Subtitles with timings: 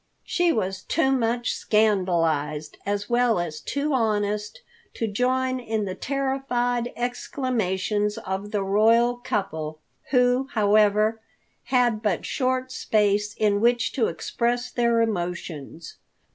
[0.23, 4.61] She was too much scandalized, as well as too honest,
[4.95, 9.79] to join in the terrified exclamations of the royal couple,
[10.09, 11.21] who, however,
[11.65, 15.97] had but short space in which to express their emotions.